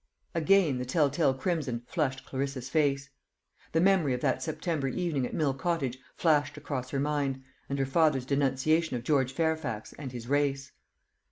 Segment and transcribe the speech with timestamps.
[0.33, 3.11] Again the tell tale crimson flushed Clarissa's face.
[3.71, 7.85] The memory of that September evening at Mill Cottage flashed across her mind, and her
[7.85, 10.71] father's denunciation of George Fairfax and his race.